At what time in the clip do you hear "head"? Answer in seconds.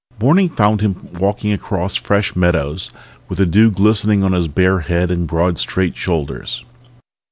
4.79-5.11